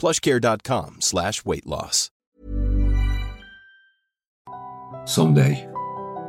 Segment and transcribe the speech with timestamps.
[0.00, 2.10] plushcare.com slash weight loss.
[5.04, 5.68] Someday,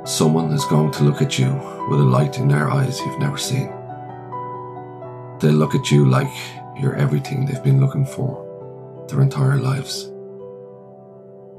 [0.04, 1.52] someone is going to look at you
[1.90, 3.68] with a light in their eyes you've never seen.
[5.40, 6.32] They'll look at you like
[6.80, 10.12] you're everything they've been looking for their entire lives.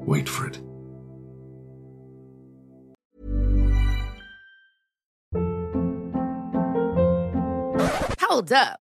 [0.05, 0.59] Wait for it.
[8.19, 8.82] Hold up.